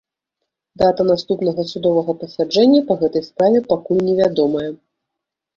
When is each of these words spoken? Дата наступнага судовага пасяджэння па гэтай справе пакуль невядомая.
Дата 0.81 1.03
наступнага 1.09 1.65
судовага 1.73 2.15
пасяджэння 2.21 2.81
па 2.89 2.93
гэтай 3.03 3.23
справе 3.29 3.63
пакуль 3.71 4.03
невядомая. 4.09 4.69